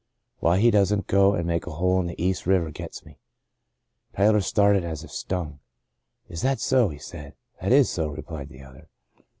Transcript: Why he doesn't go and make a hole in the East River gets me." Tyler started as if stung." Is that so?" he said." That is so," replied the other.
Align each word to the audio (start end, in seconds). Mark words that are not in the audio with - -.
Why 0.39 0.57
he 0.57 0.71
doesn't 0.71 1.05
go 1.05 1.35
and 1.35 1.45
make 1.45 1.67
a 1.67 1.73
hole 1.73 1.99
in 1.99 2.07
the 2.07 2.19
East 2.19 2.47
River 2.47 2.71
gets 2.71 3.05
me." 3.05 3.19
Tyler 4.17 4.41
started 4.41 4.83
as 4.83 5.03
if 5.03 5.11
stung." 5.11 5.59
Is 6.27 6.41
that 6.41 6.59
so?" 6.59 6.89
he 6.89 6.97
said." 6.97 7.35
That 7.61 7.71
is 7.71 7.87
so," 7.87 8.07
replied 8.07 8.49
the 8.49 8.63
other. 8.63 8.89